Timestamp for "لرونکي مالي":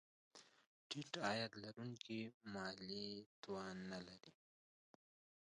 1.63-3.05